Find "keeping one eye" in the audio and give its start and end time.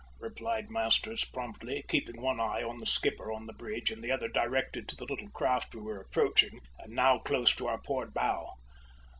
1.87-2.63